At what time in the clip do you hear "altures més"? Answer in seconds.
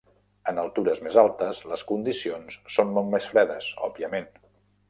0.61-1.19